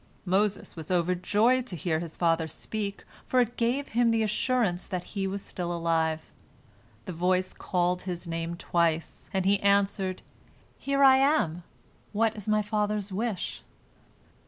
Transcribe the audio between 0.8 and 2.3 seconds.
overjoyed to hear his